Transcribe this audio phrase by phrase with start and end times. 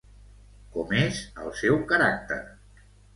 [0.77, 2.39] Com és el seu caràcter?